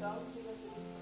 [0.00, 1.00] danke dir, dass du dich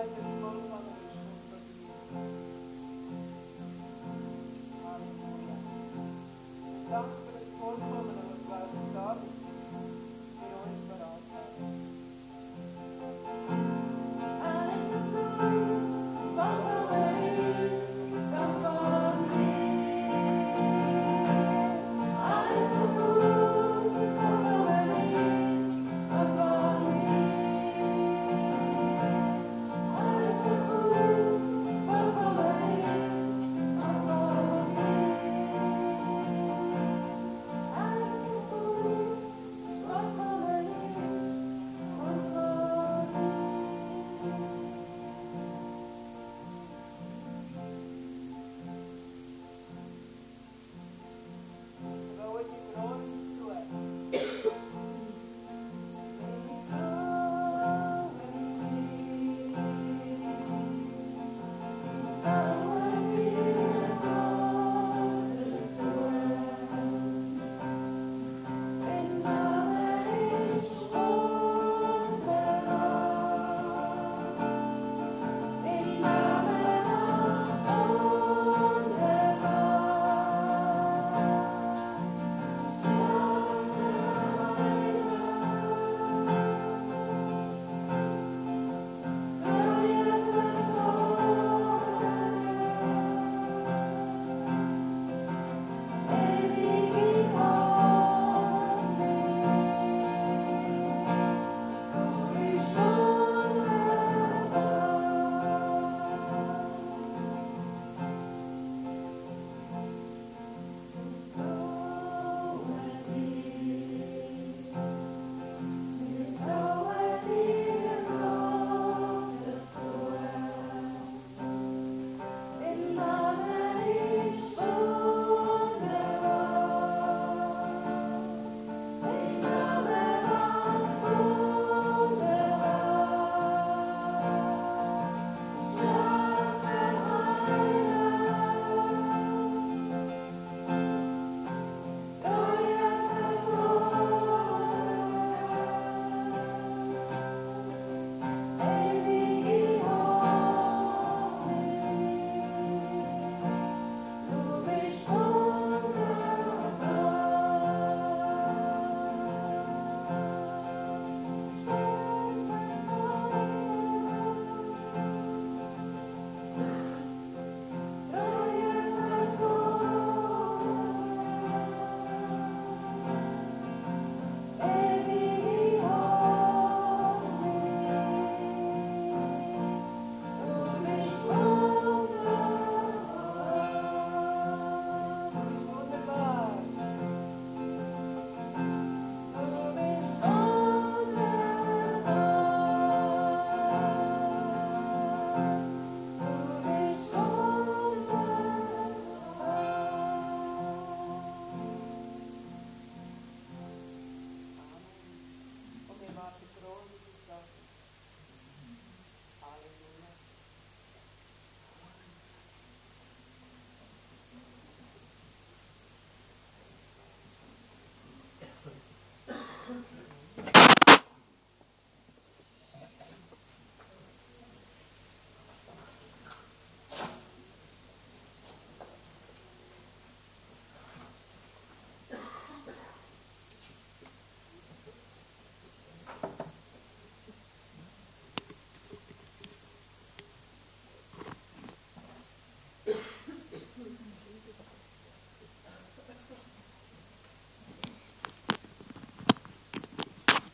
[0.00, 0.69] Lord.